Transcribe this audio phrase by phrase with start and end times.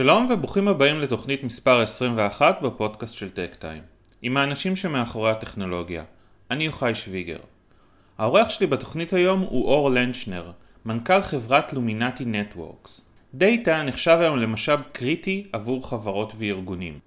[0.00, 3.82] שלום וברוכים הבאים לתוכנית מספר 21 בפודקאסט של טק טיים,
[4.22, 6.02] עם האנשים שמאחורי הטכנולוגיה.
[6.50, 7.36] אני יוחאי שוויגר.
[8.18, 10.50] האורח שלי בתוכנית היום הוא אור לנצ'נר,
[10.84, 13.00] מנכ"ל חברת לומינטי נטוורקס.
[13.34, 16.98] דאטה נחשב היום למשאב קריטי עבור חברות וארגונים.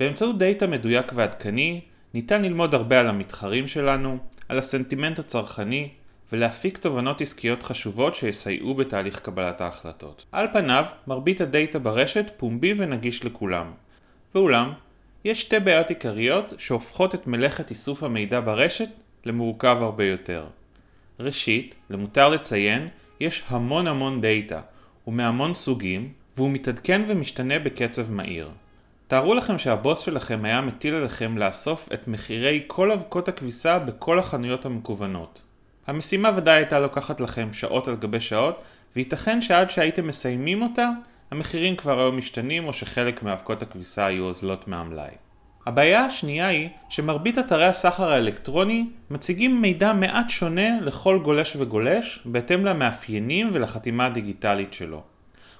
[0.00, 1.80] באמצעות דאטה מדויק ועדכני,
[2.14, 4.18] ניתן ללמוד הרבה על המתחרים שלנו,
[4.48, 5.88] על הסנטימנט הצרכני,
[6.32, 10.26] ולהפיק תובנות עסקיות חשובות שיסייעו בתהליך קבלת ההחלטות.
[10.32, 13.72] על פניו, מרבית הדאטה ברשת פומבי ונגיש לכולם.
[14.34, 14.72] ואולם,
[15.24, 18.88] יש שתי בעיות עיקריות שהופכות את מלאכת איסוף המידע ברשת
[19.24, 20.46] למורכב הרבה יותר.
[21.20, 22.88] ראשית, למותר לציין,
[23.20, 24.60] יש המון המון דאטה,
[25.06, 28.50] ומהמון סוגים, והוא מתעדכן ומשתנה בקצב מהיר.
[29.08, 34.66] תארו לכם שהבוס שלכם היה מטיל עליכם לאסוף את מחירי כל אבקות הכביסה בכל החנויות
[34.66, 35.42] המקוונות.
[35.86, 38.62] המשימה ודאי הייתה לוקחת לכם שעות על גבי שעות,
[38.96, 40.90] וייתכן שעד שהייתם מסיימים אותה,
[41.30, 45.10] המחירים כבר היו משתנים או שחלק מאבקות הכביסה היו אוזלות מהמלאי.
[45.66, 52.64] הבעיה השנייה היא שמרבית אתרי הסחר האלקטרוני מציגים מידע מעט שונה לכל גולש וגולש בהתאם
[52.64, 55.02] למאפיינים ולחתימה הדיגיטלית שלו.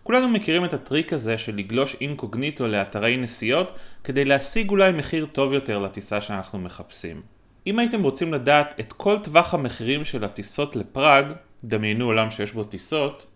[0.03, 5.53] כולנו מכירים את הטריק הזה של לגלוש אינקוגניטו לאתרי נסיעות כדי להשיג אולי מחיר טוב
[5.53, 7.36] יותר לטיסה שאנחנו מחפשים.
[7.67, 11.25] אם הייתם רוצים לדעת את כל טווח המחירים של הטיסות לפראג,
[11.65, 13.27] דמיינו עולם שיש בו טיסות,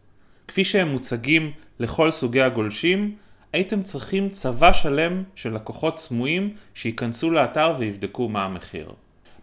[0.48, 3.16] כפי שהם מוצגים לכל סוגי הגולשים,
[3.52, 8.92] הייתם צריכים צבא שלם של לקוחות סמויים שייכנסו לאתר ויבדקו מה המחיר.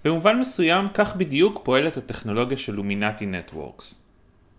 [0.06, 4.04] במובן מסוים כך בדיוק פועלת הטכנולוגיה של לומינטי נטוורקס.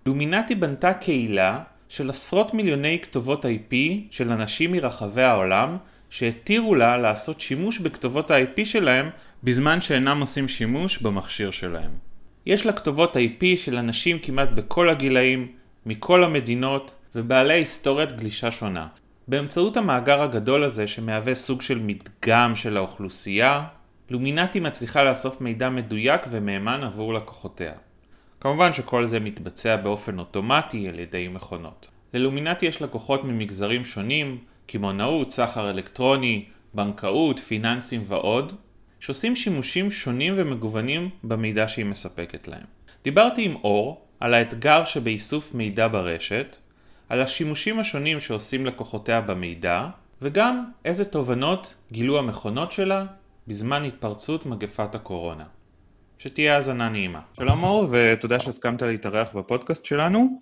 [0.07, 3.75] לומינטי בנתה קהילה של עשרות מיליוני כתובות IP
[4.11, 5.77] של אנשים מרחבי העולם
[6.11, 9.11] שהתירו לה לעשות שימוש בכתובות ה-IP שלהם
[9.45, 11.91] בזמן שאינם עושים שימוש במכשיר שלהם.
[12.47, 15.53] יש לה כתובות IP של אנשים כמעט בכל הגילאים,
[15.87, 18.87] מכל המדינות ובעלי היסטוריית גלישה שונה.
[19.29, 23.65] באמצעות המאגר הגדול הזה שמהווה סוג של מדגם של האוכלוסייה,
[24.11, 27.73] לומינטי מצליחה לאסוף מידע מדויק ומהימן עבור לקוחותיה.
[28.41, 31.89] כמובן שכל זה מתבצע באופן אוטומטי על ידי מכונות.
[32.15, 38.53] ללומינטי יש לקוחות ממגזרים שונים, קמעונאות, סחר אלקטרוני, בנקאות, פיננסים ועוד,
[39.01, 42.65] שעושים שימושים שונים ומגוונים במידע שהיא מספקת להם.
[43.05, 46.57] דיברתי עם אור על האתגר שבאיסוף מידע ברשת,
[47.09, 49.87] על השימושים השונים שעושים לקוחותיה במידע,
[50.23, 53.05] וגם איזה תובנות גילו המכונות שלה
[53.47, 55.45] בזמן התפרצות מגפת הקורונה.
[56.19, 57.21] שתהיה האזנה נעימה.
[57.37, 60.41] שלום אור, ותודה שהסכמת להתארח בפודקאסט שלנו.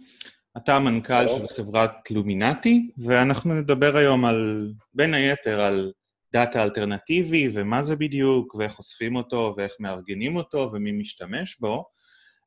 [0.57, 5.93] אתה המנכ"ל של חברת לומינטי, ואנחנו נדבר היום על, בין היתר, על
[6.33, 11.85] דאטה אלטרנטיבי, ומה זה בדיוק, ואיך אוספים אותו, ואיך מארגנים אותו, ומי משתמש בו.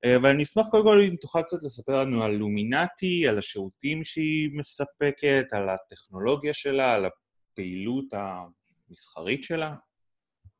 [0.05, 4.49] אה, ואני אשמח קודם כל אם תוכל קצת לספר לנו על לומינטי, על השירותים שהיא
[4.53, 9.73] מספקת, על הטכנולוגיה שלה, על הפעילות המסחרית שלה.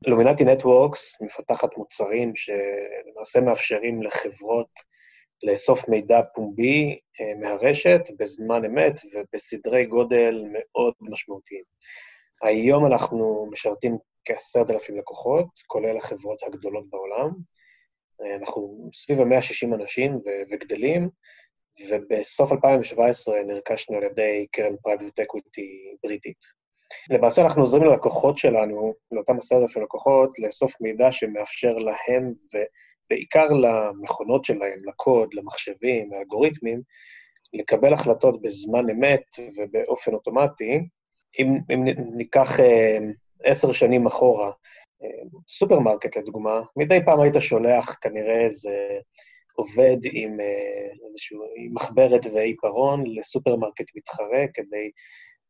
[0.08, 4.70] לומינטי נטוורקס מפתחת מוצרים שלמעשה מאפשרים לחברות
[5.44, 11.64] לאסוף מידע פומבי אה, מהרשת בזמן אמת ובסדרי גודל מאוד משמעותיים.
[12.44, 17.30] היום אנחנו משרתים כעשרת אלפים לקוחות, כולל החברות הגדולות בעולם.
[18.22, 21.10] אה, אנחנו סביב ה-160 אנשים ו- וגדלים,
[21.90, 26.60] ובסוף 2017 נרכשנו על ידי קרן private equity בריטית.
[27.10, 32.32] למעשה אנחנו עוזרים ללקוחות שלנו, לאותם עשרת אלפים לקוחות, לאסוף מידע שמאפשר להם,
[33.10, 36.82] ובעיקר למכונות שלהם, לקוד, למחשבים, לאלגוריתמים,
[37.54, 39.26] לקבל החלטות בזמן אמת
[39.58, 40.80] ובאופן אוטומטי,
[41.40, 41.84] אם, אם
[42.16, 42.98] ניקח אה,
[43.44, 44.52] עשר שנים אחורה,
[45.04, 48.72] אה, סופרמרקט לדוגמה, מדי פעם היית שולח כנראה איזה
[49.54, 51.38] עובד עם אה, איזושהי
[51.74, 54.92] מחברת ועיפרון לסופרמרקט מתחרה כדי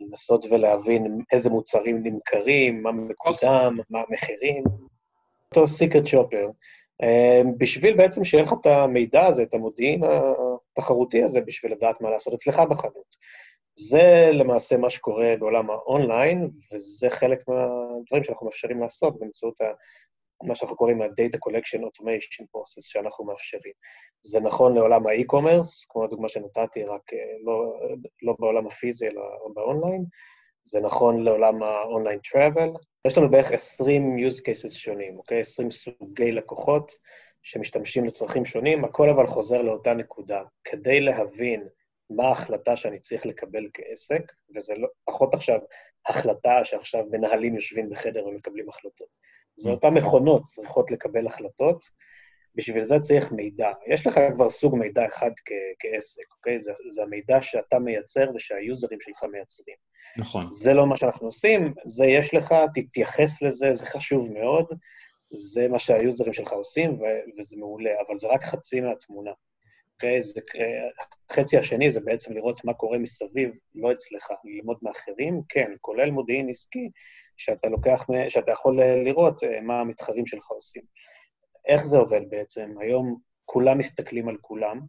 [0.02, 4.64] לנסות ולהבין איזה מוצרים נמכרים, מה מקודם, מה המחירים.
[5.52, 6.50] אותו secret shopper.
[7.58, 10.04] בשביל בעצם שיהיה לך את המידע הזה, את המודיעין
[10.78, 13.16] התחרותי הזה, בשביל לדעת מה לעשות אצלך בחנות.
[13.76, 19.66] זה למעשה מה שקורה בעולם האונליין, וזה חלק מהדברים שאנחנו מאפשרים לעשות באמצעות ה...
[20.44, 23.74] מה שאנחנו קוראים ה-Data Collection Automation Process שאנחנו מאפשרים.
[24.22, 27.74] זה נכון לעולם ה e-commerce, כמו הדוגמה שנתתי, רק אה, לא,
[28.22, 29.22] לא בעולם הפיזי, אלא
[29.54, 30.06] באונליין.
[30.64, 32.70] זה נכון לעולם האונליין טראבל.
[33.08, 35.40] יש לנו בערך 20 use cases שונים, אוקיי?
[35.42, 36.92] 20 סוגי לקוחות
[37.44, 40.44] שמשתמשים לצרכים שונים, הכל אבל חוזר לאותה נקודה.
[40.64, 41.68] כדי להבין
[42.10, 45.60] מה ההחלטה שאני צריך לקבל כעסק, וזה לא, פחות עכשיו
[46.08, 49.08] החלטה שעכשיו מנהלים יושבים בחדר ומקבלים החלטות.
[49.56, 49.74] זה mm.
[49.74, 51.86] אותן מכונות צריכות לקבל החלטות,
[52.56, 53.72] בשביל זה צריך מידע.
[53.88, 56.60] יש לך כבר סוג מידע אחד כ- כעסק, אוקיי?
[56.60, 59.76] זה, זה המידע שאתה מייצר ושהיוזרים שלך מייצרים.
[60.18, 60.46] נכון.
[60.50, 64.66] זה לא מה שאנחנו עושים, זה יש לך, תתייחס לזה, זה חשוב מאוד,
[65.32, 69.32] זה מה שהיוזרים שלך עושים, ו- וזה מעולה, אבל זה רק חצי מהתמונה.
[69.94, 70.22] אוקיי?
[70.22, 70.42] זה,
[71.30, 76.50] החצי השני זה בעצם לראות מה קורה מסביב, לא אצלך, ללמוד מאחרים, כן, כולל מודיעין
[76.50, 76.90] עסקי,
[77.38, 80.84] שאתה לוקח, שאתה יכול לראות אה, מה המתחרים שלך עושים.
[81.70, 82.74] איך זה עובד בעצם?
[82.80, 84.80] היום כולם מסתכלים על כולם,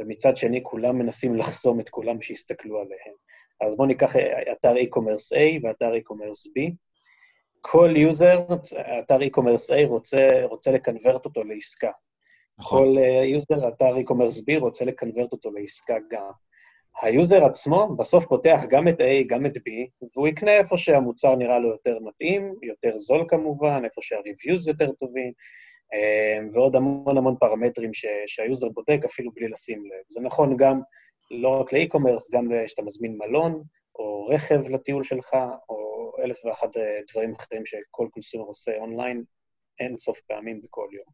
[0.00, 3.14] ומצד שני כולם מנסים לחסום את כולם שיסתכלו עליהם.
[3.60, 6.72] אז בואו ניקח אה, אתר e-commerce A ואתר e-commerce B.
[7.60, 8.44] כל יוזר,
[8.98, 11.90] אתר e-commerce A רוצה, רוצה לקנברט אותו לעסקה.
[12.58, 12.84] נכון.
[12.84, 16.30] כל יוזר, אה, אתר e-commerce B רוצה לקנברט אותו לעסקה גם.
[17.02, 19.70] היוזר עצמו בסוף פותח גם את A, גם את B,
[20.16, 25.32] והוא יקנה איפה שהמוצר נראה לו יותר מתאים, יותר זול כמובן, איפה שה-reviews יותר טובים,
[26.52, 30.04] ועוד המון המון פרמטרים ש, שהיוזר בודק אפילו בלי לשים לב.
[30.08, 30.80] זה נכון גם
[31.30, 33.62] לא רק ל e-commerce, גם כשאתה מזמין מלון,
[33.98, 35.36] או רכב לטיול שלך,
[35.68, 39.24] או אלף ואחת אה, דברים אחרים שכל consumer עושה אונליין,
[39.80, 41.06] אין סוף פעמים בכל יום.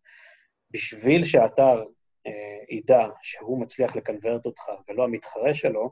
[0.71, 1.85] בשביל שהאתר
[2.27, 5.91] אה, ידע שהוא מצליח לקנברט אותך ולא המתחרה שלו,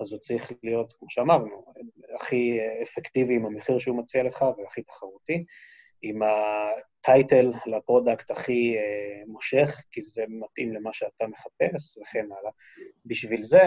[0.00, 1.64] אז הוא צריך להיות, כמו שאמרנו,
[2.14, 5.44] הכי אפקטיבי עם המחיר שהוא מציע לך והכי תחרותי,
[6.02, 12.24] עם ה title ל product הכי אה, מושך, כי זה מתאים למה שאתה מחפש וכן
[12.24, 12.50] הלאה.
[13.04, 13.62] בשביל זה,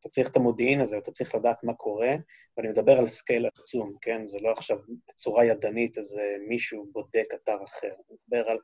[0.00, 2.14] אתה צריך את המודיעין הזה, אתה צריך לדעת מה קורה,
[2.56, 4.26] ואני מדבר על scale עצום, כן?
[4.26, 4.78] זה לא עכשיו
[5.08, 7.88] בצורה ידנית איזה מישהו בודק אתר אחר.
[7.88, 8.58] אני מדבר על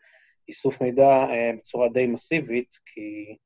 [0.48, 3.36] איסוף מידע אה, בצורה די מסיבית, כי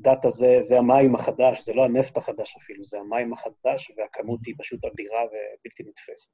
[0.00, 4.54] דאטה זה, זה המים החדש, זה לא הנפט החדש אפילו, זה המים החדש, והכמות היא
[4.58, 6.30] פשוט אדירה ובלתי נתפסת.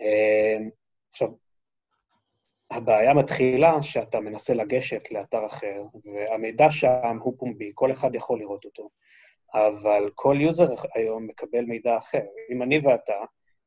[0.00, 0.58] אה,
[1.10, 1.28] עכשיו,
[2.74, 8.64] הבעיה מתחילה שאתה מנסה לגשת לאתר אחר, והמידע שם הוא פומבי, כל אחד יכול לראות
[8.64, 8.88] אותו,
[9.54, 12.24] אבל כל יוזר היום מקבל מידע אחר.
[12.52, 13.14] אם אני ואתה,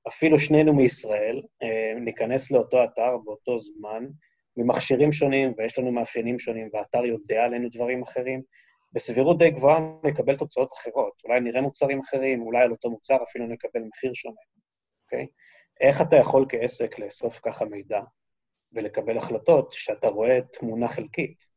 [0.08, 4.06] אפילו שנינו מישראל, אה, ניכנס לאותו אתר באותו זמן,
[4.58, 8.42] ממכשירים שונים, ויש לנו מאפיינים שונים, והאתר יודע עלינו דברים אחרים,
[8.94, 11.14] בסבירות די גבוהה נקבל תוצאות אחרות.
[11.24, 14.36] אולי נראה מוצרים אחרים, אולי על אותו מוצר אפילו נקבל מחיר שונה,
[15.04, 15.24] אוקיי?
[15.24, 15.28] Okay?
[15.82, 18.00] איך אתה יכול כעסק לאסוף ככה מידע
[18.78, 21.48] ולקבל החלטות שאתה רואה תמונה חלקית?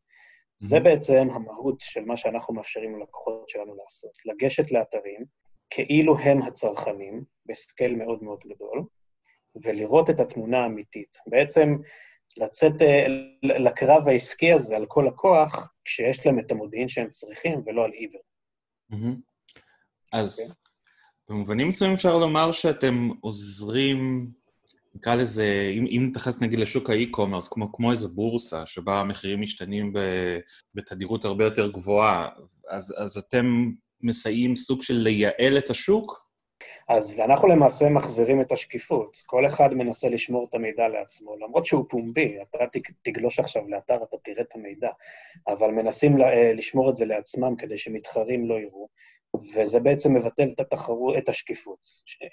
[0.56, 4.12] זה בעצם המהות של מה שאנחנו מאפשרים ללקוחות שלנו לעשות.
[4.24, 5.24] לגשת לאתרים
[5.70, 8.84] כאילו הם הצרכנים, בסקייל מאוד מאוד גדול,
[9.64, 11.16] ולראות את התמונה האמיתית.
[11.26, 11.76] בעצם
[12.36, 13.06] לצאת אה,
[13.42, 18.20] לקרב העסקי הזה על כל הכוח, כשיש להם את המודיעין שהם צריכים, ולא על עיוור.
[20.12, 20.54] אז אוקיי.
[21.28, 24.30] במובנים מסוימים אפשר לומר שאתם עוזרים,
[24.94, 29.92] נקרא לזה, אם, אם נתייחס נגיד לשוק האי-קומרס, כמו, כמו איזו בורסה, שבה המחירים משתנים
[30.74, 32.28] בתדירות הרבה יותר גבוהה,
[32.68, 33.70] אז, אז אתם
[34.00, 36.30] מסייעים סוג של לייעל את השוק?
[36.88, 39.16] אז אנחנו למעשה מחזירים את השקיפות.
[39.26, 42.58] כל אחד מנסה לשמור את המידע לעצמו, למרות שהוא פומבי, אתה
[43.02, 44.90] תגלוש עכשיו לאתר, אתה תראה את המידע,
[45.48, 48.88] אבל מנסים אה, לשמור את זה לעצמם כדי שמתחרים לא יראו,
[49.36, 51.78] וזה בעצם מבטל את, התחרות, את השקיפות.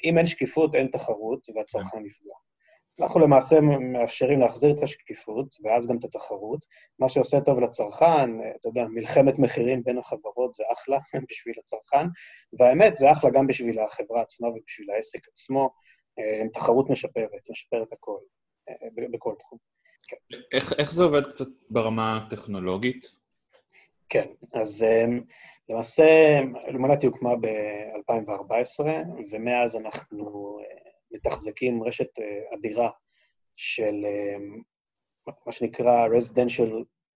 [0.03, 2.33] אם אין שקיפות, אין תחרות, והצרכן נפגע.
[2.99, 6.65] אנחנו למעשה מאפשרים להחזיר את השקיפות, ואז גם את התחרות.
[6.99, 10.97] מה שעושה טוב לצרכן, אתה יודע, מלחמת מחירים בין החברות זה אחלה
[11.29, 12.07] בשביל הצרכן,
[12.59, 15.69] והאמת, זה אחלה גם בשביל החברה עצמה ובשביל העסק עצמו.
[16.19, 18.19] אה, תחרות משפרת, משפרת הכל,
[18.69, 19.59] אה, בכל תחום.
[20.07, 20.37] כן.
[20.51, 23.05] איך, איך זה עובד קצת ברמה הטכנולוגית?
[24.09, 25.05] כן, אז אה,
[25.69, 28.86] למעשה, לומנטי הוקמה ב-2014,
[29.31, 30.59] ומאז אנחנו
[31.12, 32.89] מתחזקים רשת אה, אדירה
[33.55, 34.38] של אה,
[35.45, 36.74] מה שנקרא Residential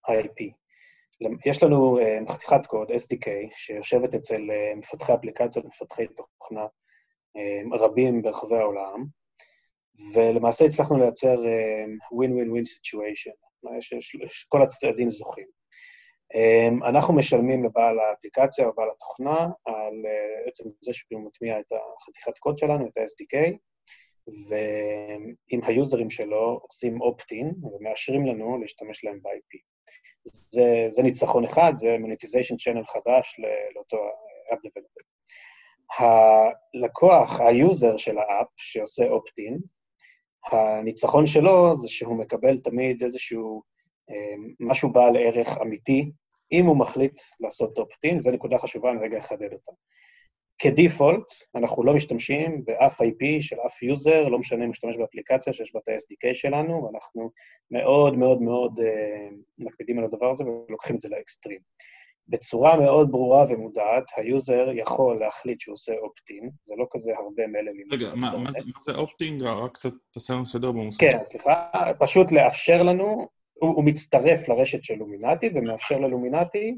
[0.08, 0.52] IP.
[1.46, 4.42] יש לנו אה, חתיכת קוד, SDK, שיושבת אצל
[4.76, 6.66] מפתחי אפליקציות, מפתחי תוכנה
[7.72, 9.06] רבים ברחבי העולם,
[10.16, 11.36] ולמעשה הצלחנו לייצר
[12.14, 13.34] win-win-win situation,
[14.50, 15.61] כל הצדדים זוכים.
[16.90, 19.94] אנחנו משלמים לבעל האפליקציה או בעל התוכנה על
[20.48, 23.58] עצם זה שהוא מטמיע את החתיכת קוד שלנו, את ה-SDK,
[24.50, 29.60] ועם היוזרים שלו עושים opt-in ומאשרים לנו להשתמש להם ב-IP.
[30.26, 33.40] זה, זה ניצחון אחד, זה monetization channel חדש
[33.76, 33.98] לאותו
[34.54, 35.02] app developer.
[36.00, 39.58] הלקוח, היוזר של ה app שעושה opt-in,
[40.52, 43.62] הניצחון שלו זה שהוא מקבל תמיד איזשהו
[44.10, 46.12] אה, משהו בעל ערך אמיתי,
[46.52, 49.72] אם הוא מחליט לעשות opt-in, זו נקודה חשובה, אני רגע אחדד אותה.
[50.62, 51.24] כ default,
[51.56, 55.80] אנחנו לא משתמשים באף IP של אף יוזר, לא משנה אם משתמש באפליקציה שיש בה
[55.84, 57.32] את ה-SDK שלנו, ואנחנו
[57.72, 61.60] מאוד מאוד מאוד אה, מקפידים על הדבר הזה ולוקחים את זה לאקסטרים.
[62.28, 67.48] בצורה מאוד ברורה ומודעת, ה user יכול להחליט שהוא עושה opt-in, זה לא כזה הרבה
[67.48, 67.88] מללים.
[67.92, 69.44] רגע, מה, מה, זה, מה זה opt-in?
[69.44, 71.00] רק קצת תעשה לנו סדר במושג.
[71.00, 73.28] כן, סליחה, פשוט לאפשר לנו,
[73.62, 76.78] הוא, הוא מצטרף לרשת של Luminati ומאפשר ל Luminati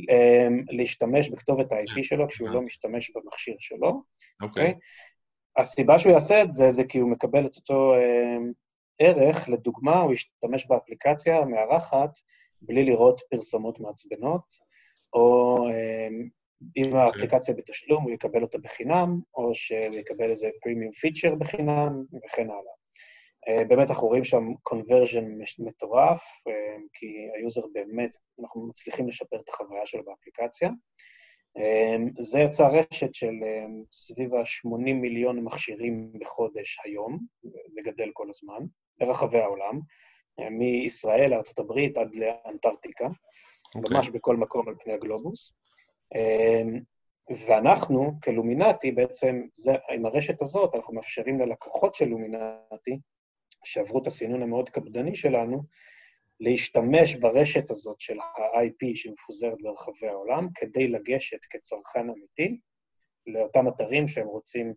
[0.00, 4.02] um, להשתמש בכתובת ה-IP כן, שלו כשהוא לא משתמש במכשיר שלו.
[4.42, 4.66] אוקיי.
[4.66, 4.70] Okay.
[4.70, 5.60] Okay?
[5.60, 8.52] הסיבה שהוא יעשה את זה, זה כי הוא מקבל את אותו um,
[8.98, 12.10] ערך, לדוגמה, הוא ישתמש באפליקציה המארחת
[12.62, 14.54] בלי לראות פרסומות מעצבנות,
[15.12, 16.28] או um,
[16.76, 16.86] אם okay.
[16.86, 17.00] אוקיי.
[17.00, 22.77] האפליקציה בתשלום, הוא יקבל אותה בחינם, או שהוא יקבל איזה premium feature בחינם, וכן הלאה.
[23.48, 25.24] אה, באמת אנחנו רואים שם conversion
[25.58, 30.70] מטורף, אה, כי ה user באמת, אנחנו מצליחים לשפר את החוויה שלו באפליקציה.
[31.58, 33.34] אה, זה יצר רשת של
[33.92, 38.66] סביב ה-80 מיליון מכשירים בחודש היום, זה גדל כל הזמן,
[38.98, 39.80] ברחבי העולם,
[40.50, 43.78] מישראל לארה"ב עד לאנטארקטיקה, okay.
[43.78, 43.96] אוקיי.
[43.96, 45.52] ממש בכל מקום על פני הגלובוס.
[47.46, 52.98] ואנחנו, כלומינטי, בעצם, זה, עם הרשת הזאת, אנחנו מאפשרים ללקוחות של לומינטי
[53.64, 55.62] שעברו את הסינון המאוד קפדני שלנו,
[56.40, 62.60] להשתמש ברשת הזאת של ה-IP שמפוזרת ברחבי העולם, כדי לגשת כצרכן אמיתי
[63.26, 64.74] לאותם אתרים שהם רוצים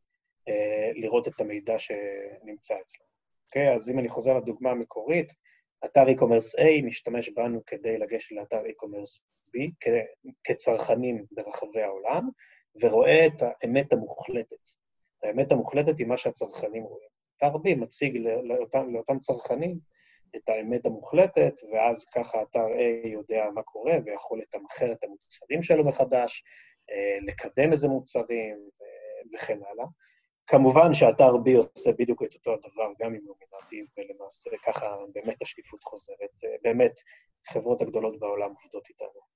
[0.47, 3.05] אה, לראות את המידע שנמצא אצלם.
[3.45, 3.75] אוקיי?
[3.75, 5.33] אז אם אני חוזר לדוגמה המקורית,
[5.85, 9.21] אתר e-commerce A משתמש בנו כדי לגשת לאתר e-commerce
[9.55, 9.59] B
[10.43, 12.29] כצרכנים ברחבי העולם,
[12.81, 14.69] ורואה את האמת המוחלטת.
[15.23, 17.10] האמת המוחלטת היא מה שהצרכנים רואים.
[17.43, 19.79] אתר B מציג לאותם, לאותם צרכנים
[20.35, 25.85] את האמת המוחלטת, ואז ככה אתר A יודע מה קורה ויכול לתמחר את המוצרים שלו
[25.85, 26.43] מחדש,
[26.91, 28.57] אה, לקדם איזה מוצרים
[29.33, 29.85] וכן הלאה.
[30.47, 35.83] כמובן שאתר B עושה בדיוק את אותו הדבר גם עם נומינטי, ולמעשה ככה באמת השקיפות
[35.83, 36.43] חוזרת.
[36.43, 36.91] אה, באמת,
[37.47, 39.30] חברות הגדולות בעולם עובדות איתנו.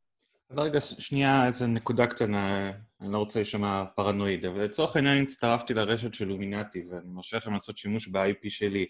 [0.49, 2.71] אז רגע, שנייה, איזה נקודה קטנה,
[3.01, 7.53] אני לא רוצה להישמע פרנואיד, אבל לצורך העניין הצטרפתי לרשת של לומינטי, ואני מרשה לכם
[7.53, 8.85] לעשות שימוש ב-IP שלי.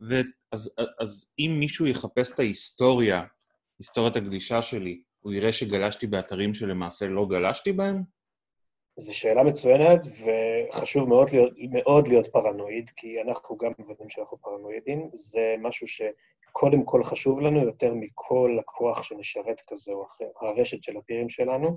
[0.00, 3.22] ואז אז אם מישהו יחפש את ההיסטוריה,
[3.78, 8.02] היסטוריית הגלישה שלי, הוא יראה שגלשתי באתרים שלמעשה לא גלשתי בהם?
[8.96, 15.10] זו שאלה מצוינת, וחשוב מאוד להיות, מאוד להיות פרנואיד, כי אנחנו גם מוודאים שאנחנו פרנואידים.
[15.12, 16.02] זה משהו ש...
[16.56, 21.76] קודם כל חשוב לנו יותר מכל לקוח שנשרת כזה או אחר, הרשת של הפירים שלנו,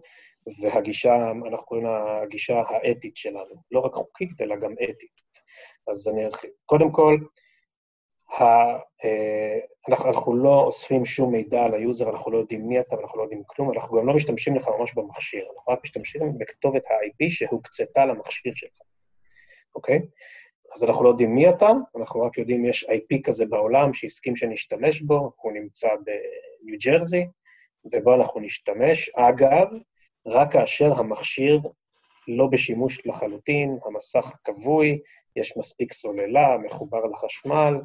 [0.62, 5.14] והגישה, אנחנו קוראים לה הגישה האתית שלנו, לא רק חוקית, אלא גם אתית.
[5.88, 6.50] אז אני ארחיב.
[6.66, 7.18] קודם כל,
[8.30, 8.44] ה,
[9.06, 12.96] אה, אנחנו, אנחנו לא אוספים שום מידע על ה user, אנחנו לא יודעים מי אתה,
[13.02, 16.86] אנחנו לא יודעים כלום, אנחנו גם לא משתמשים לך ממש במכשיר, אנחנו רק משתמשים בכתובת
[16.86, 18.80] ה-IP שהוקצתה למכשיר שלך,
[19.76, 20.00] אוקיי?
[20.78, 25.02] אז אנחנו לא יודעים מי אתה, אנחנו רק יודעים יש IP כזה בעולם שהסכים שנשתמש
[25.02, 27.26] בו, הוא נמצא בניו ג'רזי,
[27.94, 29.10] ובו אנחנו נשתמש.
[29.10, 29.68] אגב,
[30.26, 31.60] רק כאשר המכשיר
[32.28, 35.00] לא בשימוש לחלוטין, המסך כבוי,
[35.36, 37.82] יש מספיק סוללה, מחובר לחשמל,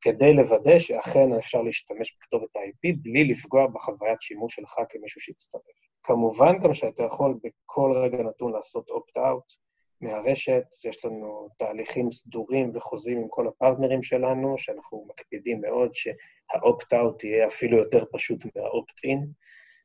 [0.00, 5.62] כדי לוודא שאכן אפשר להשתמש בכתובת ה-IP בלי לפגוע בחוויית שימוש שלך כמישהו שיצטרף.
[6.02, 9.67] כמובן גם שאתה יכול בכל רגע נתון לעשות opt-out,
[10.00, 17.46] מהרשת, יש לנו תהליכים סדורים וחוזים עם כל הפרטנרים שלנו, שאנחנו מקפידים מאוד שהאופט-אאוט יהיה
[17.46, 19.26] אפילו יותר פשוט מהאופט-אין.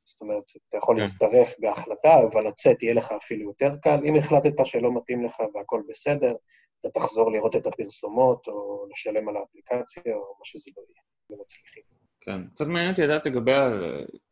[0.05, 1.01] זאת אומרת, אתה יכול כן.
[1.01, 3.99] להצטרף בהחלטה, אבל לצאת יהיה לך אפילו יותר קל.
[4.05, 6.35] אם החלטת שלא מתאים לך והכול בסדר,
[6.79, 11.83] אתה תחזור לראות את הפרסומות, או לשלם על האפליקציה, או מה שזה לא יהיה, ומצליחים.
[12.21, 12.47] כן.
[12.47, 13.51] קצת מעניין אותי לדעת לגבי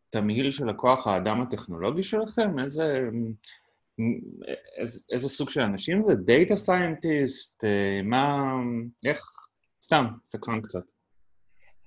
[0.07, 2.99] התמהיל של הכוח האדם הטכנולוגי שלכם, איזה...
[4.77, 6.15] איזה, איזה סוג של אנשים זה?
[6.15, 7.63] data scientist?
[8.03, 8.53] מה...
[9.05, 9.21] איך?
[9.83, 10.83] סתם, סקרן קצת.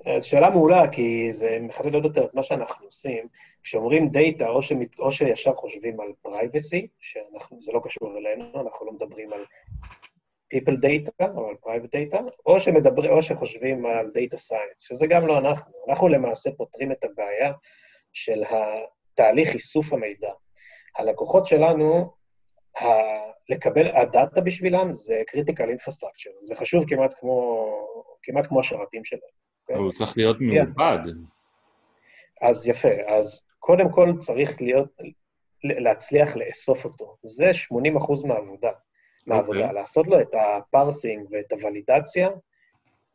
[0.07, 3.27] אה, שאלה מעולה, כי זה מחדד עוד יותר את מה שאנחנו עושים.
[3.63, 8.93] כשאומרים דאטה, או, שמת, או שישר חושבים על privacy, שזה לא קשור אלינו, אנחנו לא
[8.93, 9.45] מדברים על
[10.55, 15.27] people data או על private data, או, שמדבר, או שחושבים על data science, שזה גם
[15.27, 15.73] לא אנחנו.
[15.89, 17.53] אנחנו למעשה פותרים את הבעיה
[18.13, 20.33] של התהליך איסוף המידע.
[20.99, 22.11] הלקוחות שלנו,
[22.81, 22.85] ה...
[23.49, 27.69] לקבל, הדאטה בשבילם זה critical infrastructure, זה חשוב כמעט כמו,
[28.23, 29.23] כמעט כמו השרתים שלהם.
[29.71, 30.99] אבל הוא צריך להיות מעובד.
[32.43, 34.89] אז יפה, אז קודם כל צריך להיות,
[35.65, 37.17] להצליח לאסוף אותו.
[37.23, 38.71] זה 80 אחוז מהעבודה.
[39.27, 39.59] מהעבודה.
[39.59, 39.63] Okay.
[39.63, 39.75] אוקיי.
[39.75, 42.29] לעשות לו את הפרסינג ואת הוולידציה,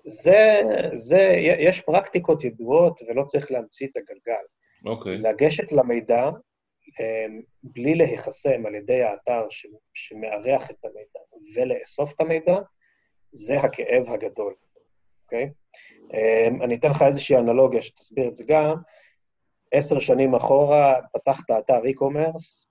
[0.06, 0.62] זה,
[0.94, 4.44] זה, יש פרקטיקות ידועות ולא צריך להמציא את הגלגל.
[4.86, 5.16] אוקיי.
[5.16, 5.20] Okay.
[5.20, 6.30] לגשת למידע,
[7.64, 9.48] בלי להיחסם על ידי האתר
[9.94, 11.20] שמארח את המידע
[11.56, 12.58] ולאסוף את המידע,
[13.32, 14.56] זה הכאב הגדול,
[15.24, 15.50] אוקיי?
[16.62, 18.76] אני אתן לך איזושהי אנלוגיה שתסביר את זה גם.
[19.72, 22.69] עשר שנים אחורה, פתחת אתר e-commerce,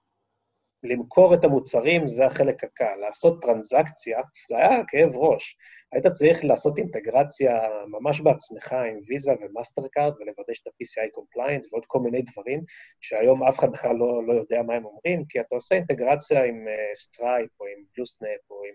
[0.82, 2.96] למכור את המוצרים זה החלק הקל.
[3.00, 5.56] לעשות טרנזקציה, זה היה כאב ראש.
[5.92, 11.98] היית צריך לעשות אינטגרציה ממש בעצמך עם ויזה ומאסטרקארד ולוודא שאתה PCI compliant ועוד כל
[11.98, 12.64] מיני דברים
[13.00, 16.66] שהיום אף אחד בכלל לא, לא יודע מה הם אומרים, כי אתה עושה אינטגרציה עם
[16.94, 18.74] Stripe uh, או עם BlueSnap או עם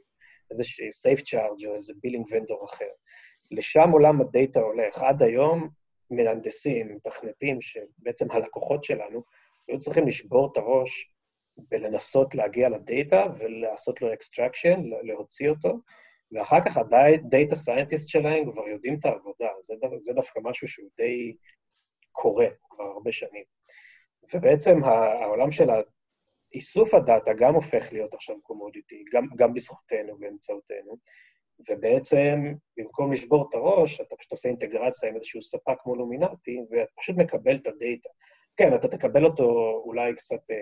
[0.51, 2.89] איזשהי SafeCharge או איזה billing vendor אחר.
[3.51, 5.03] לשם עולם הדאטה הולך.
[5.03, 5.69] עד היום
[6.11, 9.23] מהנדסים, מתכנתים, שבעצם הלקוחות שלנו,
[9.67, 11.12] היו צריכים לשבור את הראש
[11.71, 15.79] ולנסות להגיע לדאטה ולעשות לו extraction, להוציא אותו,
[16.31, 19.49] ואחר כך ה data scientist שלהם כבר יודעים את העבודה.
[19.63, 21.35] זה, זה דווקא משהו שהוא די
[22.11, 23.43] קורה כבר הרבה שנים.
[24.33, 25.69] ובעצם העולם של
[26.53, 30.97] איסוף הדאטה גם הופך להיות עכשיו commodity, גם, גם בזכותנו, באמצעותנו,
[31.69, 36.91] ובעצם במקום לשבור את הראש, אתה פשוט עושה אינטגרציה עם איזשהו ספק כמו Luminati, ואתה
[36.99, 38.09] פשוט מקבל את הדאטה.
[38.57, 40.55] כן, אתה תקבל אותו אולי קצת אה,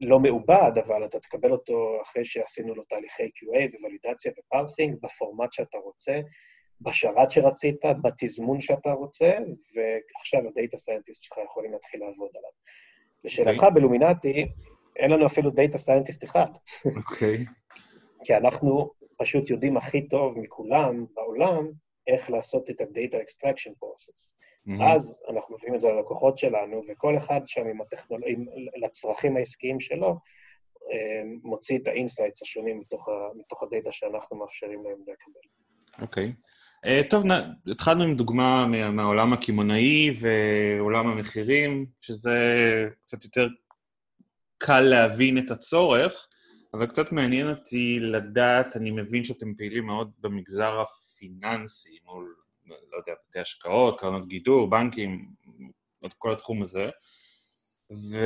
[0.00, 5.52] לא מעובד, אבל אתה תקבל אותו אחרי שעשינו לו תהליכי QA וולידציה ו parsing, בפורמט
[5.52, 6.20] שאתה רוצה,
[6.80, 9.32] בשרת שרצית, בתזמון שאתה רוצה,
[9.74, 12.50] ועכשיו ה data scientist שלך יכולים להתחיל לעבוד עליו.
[13.24, 13.70] לשאלתך, okay.
[13.70, 14.46] ב Luminati,
[14.96, 16.50] אין לנו אפילו data scientist אחד.
[16.84, 17.36] אוקיי.
[17.36, 17.74] Okay.
[18.24, 21.70] כי אנחנו פשוט יודעים הכי טוב מכולם בעולם
[22.06, 24.34] איך לעשות את ה-data extraction process.
[24.68, 24.84] Mm-hmm.
[24.84, 28.36] אז אנחנו מביאים את זה ללקוחות שלנו, וכל אחד שם עם הטכנולוגיה,
[28.76, 30.16] לצרכים העסקיים שלו,
[30.92, 36.02] אה, מוציא את ה insights השונים מתוך, ה, מתוך הדאטה שאנחנו מאפשרים להם לקבל.
[36.02, 36.32] אוקיי.
[36.32, 36.54] Okay.
[36.86, 37.24] Uh, טוב,
[37.70, 42.38] התחלנו עם דוגמה מהעולם הקמעונאי ועולם המחירים, שזה
[43.04, 43.48] קצת יותר
[44.58, 46.28] קל להבין את הצורך.
[46.74, 52.34] אבל קצת מעניין אותי לדעת, אני מבין שאתם פעילים מאוד במגזר הפיננסי, מול,
[52.66, 55.28] לא יודע, בתי השקעות, קרנות גידור, בנקים,
[56.06, 56.90] את כל התחום הזה.
[57.92, 58.18] ו...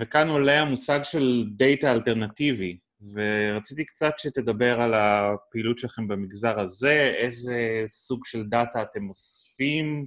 [0.00, 2.78] וכאן עולה המושג של דאטה אלטרנטיבי,
[3.14, 10.06] ורציתי קצת שתדבר על הפעילות שלכם במגזר הזה, איזה סוג של דאטה אתם אוספים,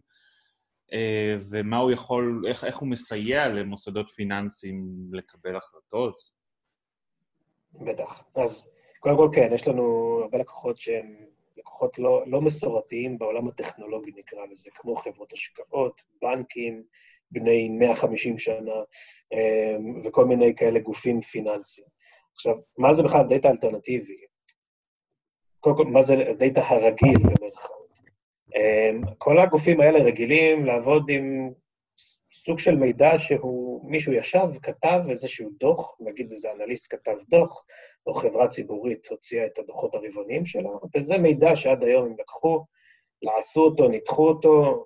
[0.93, 6.38] אה, ומה הוא יכול, איך, איך הוא מסייע למוסדות פיננסיים לקבל החלטות.
[7.73, 8.23] בטח.
[8.35, 9.83] אז קודם כל, כן, יש לנו
[10.23, 11.15] הרבה לקוחות שהם
[11.57, 16.83] לקוחות לא, לא מסורתיים בעולם הטכנולוגי, נקרא לזה, כמו חברות השקעות, בנקים,
[17.31, 18.73] בני 150 שנה,
[19.33, 21.87] אמ, וכל מיני כאלה גופים פיננסיים.
[22.33, 24.17] עכשיו, מה זה בכלל דאטה אלטרנטיבי?
[25.59, 27.99] קודם כל, מה זה דאטה הרגיל, במירכאות?
[28.55, 31.51] אמ, כל הגופים האלה רגילים לעבוד עם
[32.49, 37.63] סוג של מידע שהוא, מישהו ישב, כתב איזשהו דוח, נגיד איזה אנליסט כתב דוח,
[38.07, 42.65] או חברה ציבורית הוציאה את הדוחות הרבעוניים שלו, וזה מידע שעד היום הם לקחו,
[43.21, 44.85] לעשו אותו, ניתחו אותו,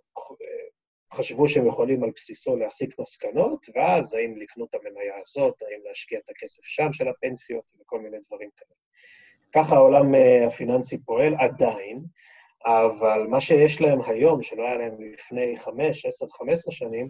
[1.14, 6.20] חשבו שהם יכולים על בסיסו להסיק מסקנות, ואז האם לקנות את המניה הזאת, האם להשקיע
[6.20, 8.76] את הכסף שם של הפנסיות וכל מיני דברים כאלה.
[9.56, 12.04] ככה העולם אה, הפיננסי פועל עדיין,
[12.66, 17.10] אבל מה שיש להם היום, שלא היה להם לפני 5, 10, 15 שנים,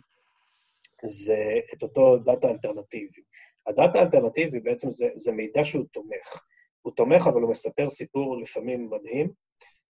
[1.05, 3.21] זה את אותו דאטה אלטרנטיבי.
[3.67, 6.43] הדאטה האלטרנטיבי בעצם זה, זה מידע שהוא תומך.
[6.81, 9.29] הוא תומך, אבל הוא מספר סיפור לפעמים מדהים,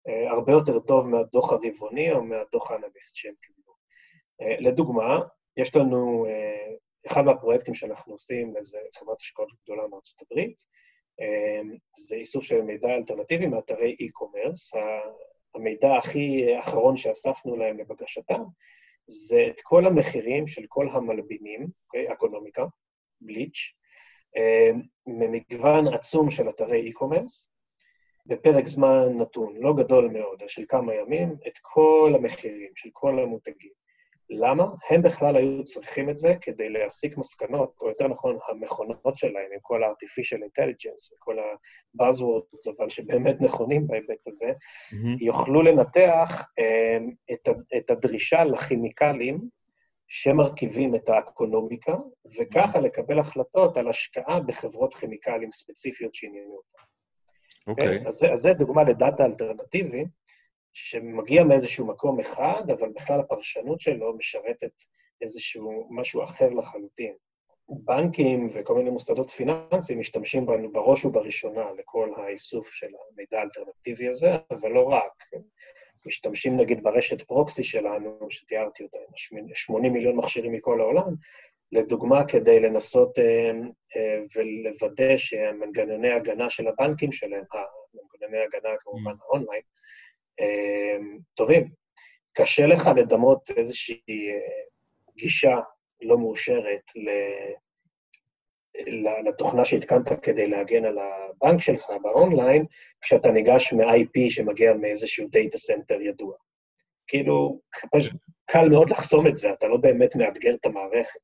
[0.07, 3.73] אה, הרבה יותר טוב מהדוח הרבעוני או מהדוח האנליסט שהם קיבלו.
[4.41, 5.19] אה, לדוגמה,
[5.57, 6.73] יש לנו, אה,
[7.07, 10.81] אחד מהפרויקטים שאנחנו עושים לאיזה חברת השקעות גדולה מארצות הברית,
[11.97, 14.79] זה איסוף של מידע אלטרנטיבי מאתרי e-commerce.
[15.55, 18.41] המידע הכי אחרון שאספנו להם לבקשתם
[19.11, 22.13] זה את כל המחירים של כל המלבינים, אוקיי?
[22.13, 22.65] אקונומיקה,
[23.21, 23.73] בליץ',
[24.37, 24.71] אה,
[25.07, 27.47] ממגוון עצום של אתרי e-commerce,
[28.25, 33.80] בפרק זמן נתון, לא גדול מאוד, של כמה ימים, את כל המחירים של כל המותגים.
[34.31, 34.65] למה?
[34.89, 39.59] הם בכלל היו צריכים את זה כדי להסיק מסקנות, או יותר נכון, המכונות שלהם, עם
[39.61, 45.17] כל ה-artificial intelligence וכל ה-buzzwords, אבל שבאמת נכונים בהיבט הזה, mm-hmm.
[45.19, 49.39] יוכלו לנתח um, את, את הדרישה לכימיקלים
[50.07, 51.95] שמרכיבים את האקונומיקה,
[52.39, 56.83] וככה לקבל החלטות על השקעה בחברות כימיקלים ספציפיות שעניינו אותן.
[57.67, 57.97] אוקיי.
[57.97, 58.03] Okay.
[58.03, 58.07] Okay?
[58.07, 60.05] אז, אז זה דוגמה לדאטה אלטרנטיבי,
[60.73, 64.73] שמגיע מאיזשהו מקום אחד, אבל בכלל הפרשנות שלו משרתת
[65.21, 67.13] איזשהו משהו אחר לחלוטין.
[67.69, 74.27] בנקים וכל מיני מוסדות פיננסיים משתמשים בנו בראש ובראשונה לכל האיסוף של המידע האלטרנטיבי הזה,
[74.51, 75.11] אבל לא רק.
[76.05, 78.97] משתמשים נגיד ברשת proxy שלנו, שתיארתי אותה,
[79.53, 81.15] 80 מיליון מכשירים מכל העולם,
[81.71, 83.17] לדוגמה, כדי לנסות
[84.35, 87.43] ולוודא שהמנגנוני הגנה של הבנקים שלהם,
[87.93, 89.23] מנגנוני הגנה כמובן mm.
[89.23, 89.61] האונליין,
[91.33, 91.69] טובים.
[92.33, 94.01] קשה לך לדמות איזושהי
[95.15, 95.55] גישה
[96.01, 96.81] לא מאושרת
[99.25, 102.65] לתוכנה שהתקנת כדי להגן על הבנק שלך באונליין,
[103.01, 106.35] כשאתה ניגש מ-IP שמגיע מאיזשהו data center ידוע.
[107.07, 107.59] כאילו,
[108.45, 111.19] קל מאוד לחסום את זה, אתה לא באמת מאתגר את המערכת.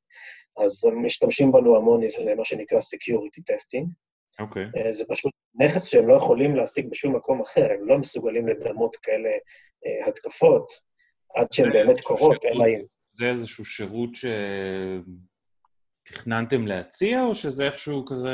[0.58, 3.86] אז משתמשים בנו המון למה שנקרא Security Testing.
[4.40, 4.66] אוקיי.
[4.66, 4.86] Okay.
[4.86, 8.96] אה, זה פשוט נכס שהם לא יכולים להשיג בשום מקום אחר, הם לא מסוגלים לדמות
[8.96, 10.72] כאלה uh, התקפות
[11.36, 12.82] עד שהן באמת קורות, אלא אם...
[13.12, 14.10] זה איזשהו שירות
[16.08, 18.32] שתכננתם להציע, או שזה איכשהו כזה,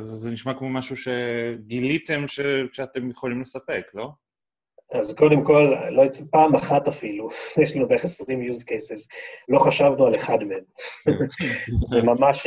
[0.00, 2.40] זה נשמע כמו משהו שגיליתם ש...
[2.72, 4.08] שאתם יכולים לספק, לא?
[4.92, 7.28] אז קודם כל, לא, פעם אחת אפילו,
[7.62, 9.06] יש לנו בערך 20 use cases,
[9.48, 10.64] לא חשבנו על אחד מהם.
[11.90, 12.46] זה ממש,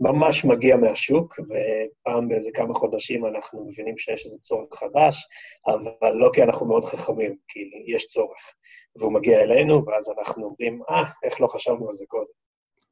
[0.00, 5.26] ממש מגיע מהשוק, ופעם באיזה כמה חודשים אנחנו מבינים שיש איזה צורך חדש,
[5.66, 8.54] אבל לא כי אנחנו מאוד חכמים, כי יש צורך.
[8.96, 12.32] והוא מגיע אלינו, ואז אנחנו אומרים, אה, איך לא חשבנו על זה קודם.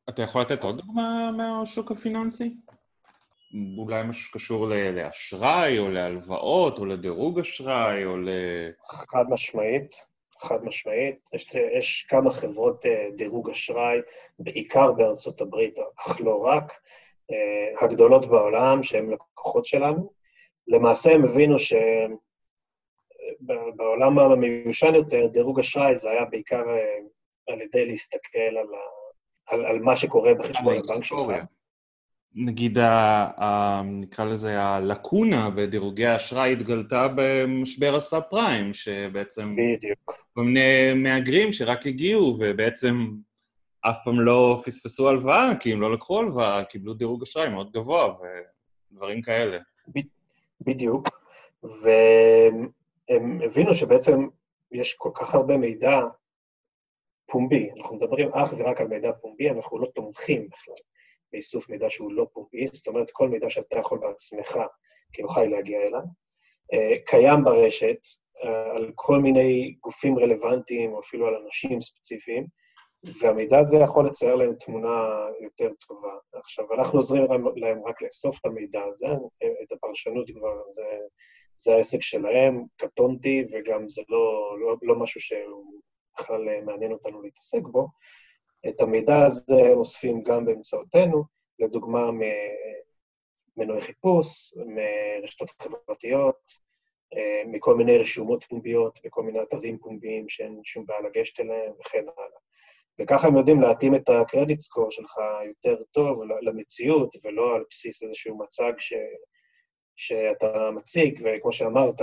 [0.09, 2.55] אתה יכול לתת עוד דוגמה מהשוק הפיננסי?
[3.79, 8.29] אולי משהו שקשור לאשראי, או להלוואות, או לדירוג אשראי, או ל...
[9.12, 10.12] חד משמעית,
[10.42, 11.28] חד משמעית.
[11.33, 13.98] יש, יש כמה חברות אה, דירוג אשראי,
[14.38, 16.72] בעיקר בארצות הברית, אך לא רק,
[17.31, 20.12] אה, הגדולות בעולם, שהן לקוחות שלנו.
[20.68, 21.57] למעשה הם הבינו
[23.40, 26.98] שבעולם המיושן יותר, דירוג אשראי זה היה בעיקר אה,
[27.48, 28.78] על ידי להסתכל על, ה...
[29.46, 31.18] על, על מה שקורה בחשבון הבנק שלך.
[32.35, 39.57] נגיד, ה, ה, נקרא לזה הלקונה בדירוגי האשראי התגלתה במשבר הסאב פריים, שבעצם...
[39.57, 39.99] בדיוק.
[40.35, 43.09] כל מיני מהגרים שרק הגיעו, ובעצם
[43.81, 48.14] אף פעם לא פספסו הלוואה, כי הם לא לקחו הלוואה, קיבלו דירוג אשראי מאוד גבוה,
[48.92, 49.59] ודברים כאלה.
[50.61, 51.09] בדיוק.
[51.62, 54.29] והם הבינו שבעצם
[54.73, 56.01] יש כל כך הרבה מידע
[57.27, 60.75] פומבי, אנחנו מדברים אך ורק על מידע פומבי, אנחנו לא תומכים בכלל.
[61.33, 64.59] באיסוף מידע שהוא לא פומבי, זאת אומרת, כל מידע שאתה יכול בעצמך
[65.12, 66.03] כיוחאי להגיע אליו,
[66.73, 67.99] אה, קיים ברשת
[68.45, 72.47] אה, על כל מיני גופים רלוונטיים, או אפילו על אנשים ספציפיים,
[73.21, 76.12] והמידע הזה יכול לצייר להם תמונה יותר טובה.
[76.33, 79.07] עכשיו, אנחנו עוזרים להם רק לאסוף את המידע הזה,
[79.62, 80.83] את הפרשנות כבר, זה,
[81.55, 85.81] זה העסק שלהם, קטונתי, וגם זה לא, לא, לא משהו שהוא
[86.18, 87.88] בכלל מעניין אותנו להתעסק בו,
[88.68, 91.25] את המידע הזה אוספים גם באמצעותנו,
[91.59, 92.11] לדוגמה
[93.57, 96.72] ממנועי חיפוש, מרשתות חברתיות,
[97.16, 102.05] אה, מכל מיני רשומות פומביות בכל מיני אתרים פומביים שאין שום בעיה לגשת אליהם וכן
[102.18, 102.38] הלאה.
[102.98, 105.12] וככה הם יודעים להתאים את הקרדיט סקור שלך
[105.46, 108.92] יותר טוב למציאות, ולא על בסיס איזשהו מצג ש...
[109.96, 112.03] שאתה מציג, וכמו שאמרת,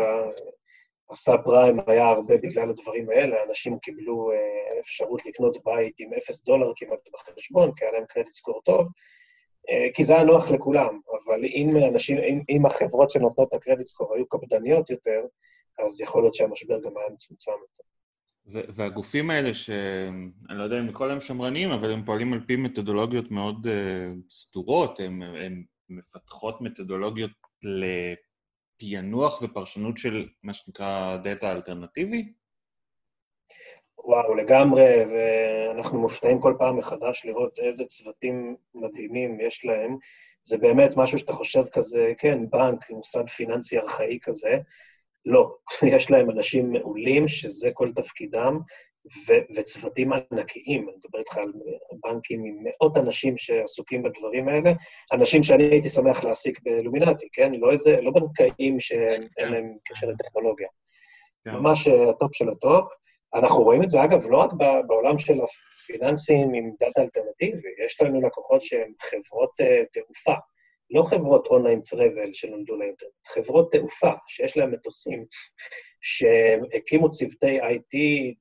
[1.11, 6.43] הסאב פריים היה הרבה בגלל הדברים האלה, אנשים קיבלו אה, אפשרות לקנות בית עם אפס
[6.43, 8.87] דולר כמעט בחשבון, כי היה להם קרדיט סקור טוב,
[9.69, 13.87] אה, כי זה היה נוח לכולם, אבל אם, אנשים, אם, אם החברות שנותנות את הקרדיט
[13.87, 15.21] סקור היו קפדניות יותר,
[15.85, 17.83] אז יכול להיות שהמשבר גם היה מצומצם יותר.
[18.45, 23.31] והגופים האלה, שאני לא יודע אם לכל הם שמרנים, אבל הם פועלים על פי מתודולוגיות
[23.31, 23.69] מאוד uh,
[24.29, 27.31] סדורות, הן מפתחות מתודולוגיות
[28.79, 32.33] פענוח ופרשנות של מה שנקרא דאטה אלטרנטיבי?
[34.03, 39.97] וואו, לגמרי, ואנחנו מופתעים כל פעם מחדש לראות איזה צוותים מדהימים יש להם.
[40.43, 44.57] זה באמת משהו שאתה חושב כזה, כן, בנק, מוסד פיננסי ארכאי כזה.
[45.25, 45.55] לא,
[45.95, 48.59] יש להם אנשים מעולים שזה כל תפקידם,
[49.27, 51.53] ו- וצוותים ענקיים, אני מדבר איתך על
[52.03, 54.71] בנקים עם מאות אנשים שעסוקים בדברים האלה,
[55.13, 57.51] אנשים שאני הייתי שמח להעסיק בלומינטי, כן?
[57.53, 59.51] לא איזה, לא בנקאים שאין כן.
[59.51, 60.67] להם קשר לטכנולוגיה.
[61.45, 61.51] כן.
[61.51, 62.85] ממש אה, הטופ של הטופ.
[63.33, 64.53] אנחנו רואים את זה, אגב, לא רק
[64.87, 70.33] בעולם של הפיננסים עם דאטה אלטרנטיבי, יש לנו לקוחות שהן חברות uh, תעופה,
[70.89, 75.25] לא חברות online travel שנולדו לאינטרנט, חברות תעופה שיש להן מטוסים
[76.01, 77.95] שהקימו צוותי IT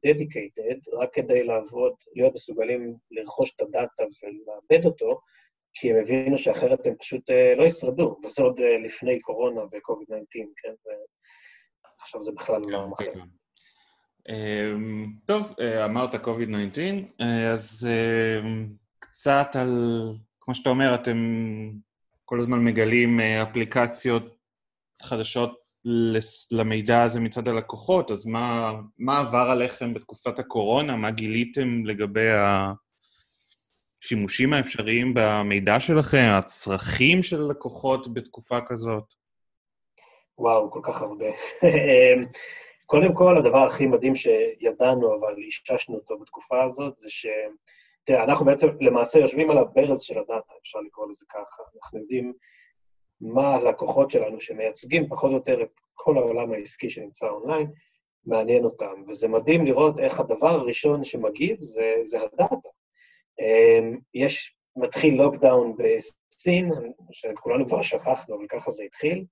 [0.06, 5.20] dedicated רק כדי לעבוד, להיות מסוגלים לרכוש את הדאטה ולאבד אותו,
[5.74, 10.48] כי הם הבינו שאחרת הם פשוט אה, לא ישרדו, וזה עוד אה, לפני קורונה ו-COVID-19,
[10.56, 10.72] כן?
[12.00, 13.12] ועכשיו זה בכלל לא כן, אחר.
[13.14, 13.28] כן.
[14.32, 17.88] אמ, טוב, אה, אמרת COVID-19, אז
[18.98, 19.68] קצת על,
[20.40, 21.16] כמו שאתה אומר, אתם
[22.24, 24.36] כל הזמן מגלים אפליקציות
[25.02, 25.67] חדשות
[26.52, 30.96] למידע הזה מצד הלקוחות, אז מה, מה עבר עליכם בתקופת הקורונה?
[30.96, 32.28] מה גיליתם לגבי
[34.02, 39.04] השימושים האפשריים במידע שלכם, הצרכים של לקוחות בתקופה כזאת?
[40.38, 41.26] וואו, כל כך הרבה.
[42.86, 47.26] קודם כל, הדבר הכי מדהים שידענו, אבל איששנו אותו בתקופה הזאת, זה ש...
[48.04, 51.62] תראה, אנחנו בעצם למעשה יושבים על הברז של הדאטה, אפשר לקרוא לזה ככה.
[51.82, 52.32] אנחנו יודעים
[53.20, 57.66] מה הלקוחות שלנו, שמייצגים פחות או יותר את כל העולם העסקי שנמצא אונליין,
[58.26, 59.02] מעניין אותם.
[59.08, 62.68] וזה מדהים לראות איך הדבר הראשון שמגיב זה, זה הדאטה.
[63.40, 66.70] אמ, יש, מתחיל lockdown בסין,
[67.12, 69.24] שכולנו כבר שכחנו, אבל ככה זה התחיל.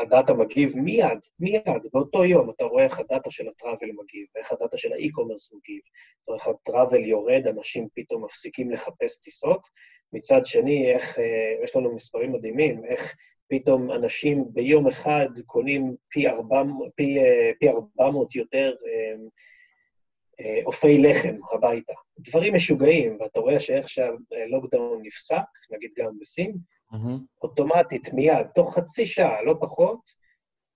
[0.00, 4.52] הדאטה מגיב מיד, מיד, באותו יום אתה רואה איך הדאטה של ה travel מגיב, ואיך
[4.52, 5.80] הדאטה של ה e-commerce מגיב.
[6.28, 9.66] אומרת, ה travel יורד, אנשים פתאום מפסיקים לחפש טיסות.
[10.12, 13.16] מצד שני, איך, אה, יש לנו מספרים מדהימים, איך
[13.48, 18.74] פתאום אנשים ביום אחד קונים פי 400, פי, אה, פי 400 יותר
[20.40, 21.92] אה, אופי לחם הביתה.
[22.18, 26.54] דברים משוגעים, ואתה רואה שאיך שה lockdown נפסק, נגיד גם בסין,
[26.92, 27.42] mm-hmm.
[27.42, 30.00] אוטומטית, מיד, תוך חצי שעה, לא פחות,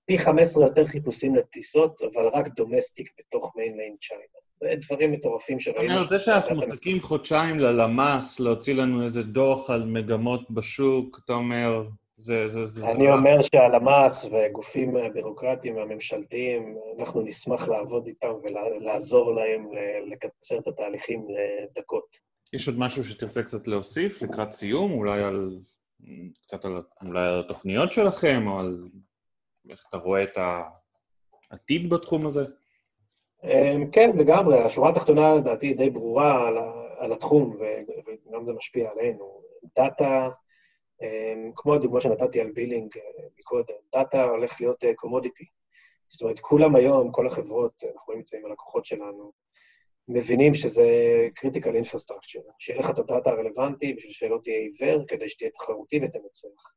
[0.07, 4.25] פי 15 יותר חיפושים לטיסות, אבל רק domestic בתוך mainland China.
[4.61, 5.89] זה דברים מטורפים שראינו.
[5.89, 11.33] זאת אומרת, זה שאנחנו מחכים חודשיים ללמ"ס להוציא לנו איזה דוח על מגמות בשוק, אתה
[11.33, 11.83] אומר,
[12.17, 12.49] זה...
[12.49, 13.43] זה, זה אני זה אומר.
[13.43, 19.69] שהלמ"ס וגופים בירוקרטיים והממשלתיים, אנחנו נשמח לעבוד איתם ולעזור להם
[20.11, 22.17] לקצר את התהליכים לדקות.
[22.53, 24.93] יש עוד משהו שתרצה קצת להוסיף לקראת סיום?
[24.93, 25.59] אולי על
[26.43, 28.89] קצת על, אולי על התוכניות שלכם, או על
[29.71, 30.39] איך אתה רואה את
[31.51, 32.45] העתיד בתחום הזה?
[33.45, 34.59] אמ, כן, לגמרי.
[34.59, 36.59] השורה התחתונה, לדעתי, די ברורה על,
[36.99, 37.57] על התחום,
[38.27, 39.43] וגם זה משפיע עלינו.
[39.77, 40.29] דאטה,
[41.03, 43.03] אמ, כמו הדוגמה שנתתי על billing אה,
[43.39, 45.45] מקודם, דאטה הולך להיות commodity.
[45.45, 45.51] אה,
[46.09, 49.33] זאת אומרת, כולם היום, כל החברות, אנחנו עם הלקוחות שלנו,
[50.13, 50.87] מבינים שזה
[51.39, 56.73] critical infrastructure, שיהיה לך את הדאטה הרלוונטי בשביל שלא תהיה עיוור, כדי שתהיה תחרותי ותנצח.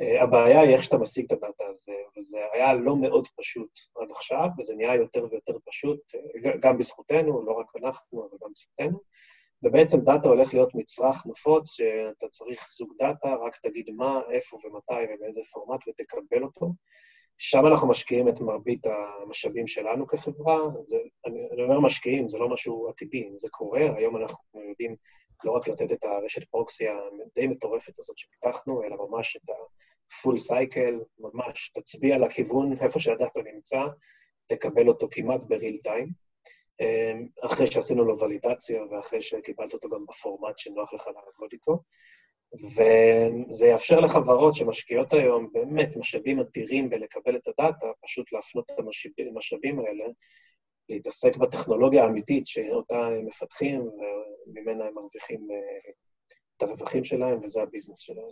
[0.00, 3.70] Uh, הבעיה היא איך שאתה משיג את הדאטה הזה, וזה היה לא מאוד פשוט
[4.02, 8.50] עד עכשיו, וזה נהיה יותר ויותר פשוט, uh, גם בזכותנו, לא רק אנחנו, אבל גם
[8.52, 9.00] בזכותנו.
[9.62, 15.14] ובעצם דאטה הולך להיות מצרך נפוץ, שאתה צריך סוג דאטה, רק תגיד מה, איפה ומתי
[15.14, 16.72] ובאיזה פורמט ותקבל אותו.
[17.38, 20.58] שם אנחנו משקיעים את מרבית המשאבים שלנו כחברה.
[20.86, 23.80] זה, אני, אני אומר משקיעים, זה לא משהו עתידי, זה קורה.
[23.96, 24.96] היום אנחנו יודעים
[25.44, 31.04] לא רק לתת את הרשת פרוקסי הדי מטורפת הזאת שפיתחנו, אלא ממש את ה-full cycle,
[31.18, 33.80] ממש תצביע לכיוון איפה שהדאטה נמצא,
[34.46, 36.08] תקבל אותו כמעט בריל טיים.
[37.44, 41.78] אחרי שעשינו לו ולידציה ואחרי שקיבלת אותו גם בפורמט שנוח לך לעבוד איתו.
[42.62, 48.76] וזה יאפשר לחברות שמשקיעות היום באמת משאבים אדירים בלקבל את הדאטה, פשוט להפנות את
[49.18, 50.04] המשאבים האלה,
[50.88, 55.92] להתעסק בטכנולוגיה האמיתית שאותה הם מפתחים, וממנה הם מרוויחים אה,
[56.56, 58.30] את הרווחים שלהם, וזה הביזנס שלהם.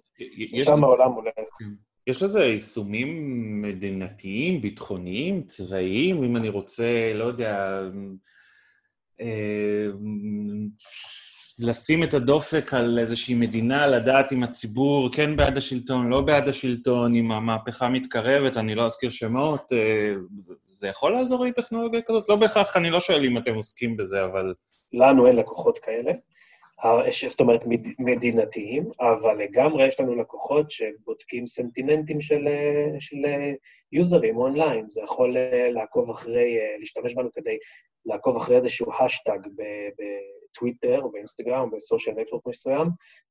[0.60, 1.34] ושם העולם הולך.
[1.34, 1.64] כן.
[2.06, 7.80] יש לזה יישומים מדינתיים, ביטחוניים, צבאיים, אם אני רוצה, לא יודע,
[9.20, 9.86] אה,
[11.62, 17.14] לשים את הדופק על איזושהי מדינה, לדעת אם הציבור כן בעד השלטון, לא בעד השלטון,
[17.14, 22.28] אם המהפכה מתקרבת, אני לא אזכיר שמות, אה, זה, זה יכול לעזור לי טכנולוגיה כזאת?
[22.28, 24.54] לא בהכרח, אני לא שואל אם אתם עוסקים בזה, אבל...
[24.92, 26.12] לנו אין לקוחות כאלה,
[27.28, 27.60] זאת אומרת
[27.98, 32.48] מדינתיים, אבל לגמרי יש לנו לקוחות שבודקים סנטימנטים של,
[32.98, 33.16] של
[33.92, 34.88] יוזרים אונליין.
[34.88, 35.36] זה יכול
[35.74, 37.58] לעקוב אחרי, להשתמש בנו כדי
[38.06, 39.38] לעקוב אחרי איזשהו השטג
[40.52, 42.88] בטוויטר או באינסטגרם או בסושיאל נטוורק מסוים,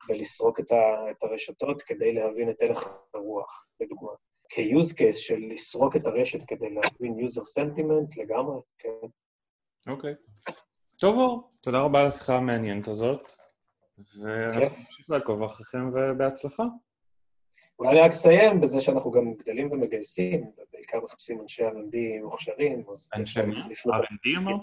[0.09, 4.11] ולסרוק את, ה, את הרשתות כדי להבין את הלך הרוח, לדוגמה.
[4.49, 9.07] כ-use case של לסרוק את הרשת כדי להבין user sentiment, לגמרי, כן.
[9.87, 10.13] אוקיי.
[10.13, 10.53] Okay.
[10.99, 13.21] טוב, אור, תודה רבה על השיחה המעניינת הזאת,
[13.97, 14.75] ואנחנו כן.
[14.75, 16.63] נמשיך לעקוב אחריכם ובהצלחה.
[17.79, 23.09] אולי רק אסיים בזה שאנחנו גם גדלים ומגייסים, ובעיקר מחפשים אנשי R&D מוכשרים, אז...
[23.15, 23.39] אנשי
[23.85, 23.97] מה?
[23.97, 24.61] R&D אמרת?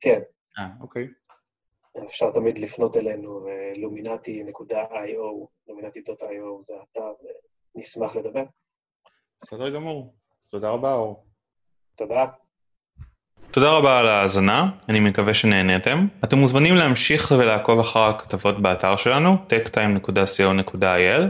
[0.00, 0.20] כן.
[0.58, 1.08] אה, אוקיי.
[2.08, 7.12] אפשר תמיד לפנות אלינו, לומינטי.io, לומינטי.io זה האתר,
[7.74, 8.44] ונשמח לדבר.
[9.42, 10.14] בסדר גמור.
[10.42, 11.24] אז תודה רבה, אור.
[11.96, 12.26] תודה.
[13.50, 16.06] תודה רבה על ההאזנה, אני מקווה שנהניתם.
[16.24, 21.22] אתם מוזמנים להמשיך ולעקוב אחר הכתבות באתר שלנו, techtime.co.il,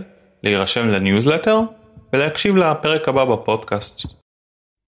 [0.43, 1.59] להירשם לניוזלטר
[2.13, 4.22] ולהקשיב לפרק הבא בפודקאסט.